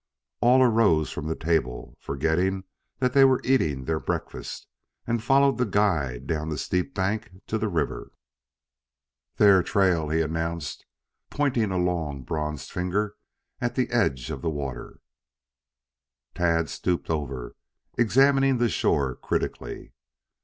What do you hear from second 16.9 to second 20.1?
over, examining the shore critically.